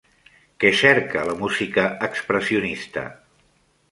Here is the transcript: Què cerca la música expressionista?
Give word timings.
Què 0.63 0.71
cerca 0.79 1.25
la 1.27 1.35
música 1.41 1.85
expressionista? 2.09 3.03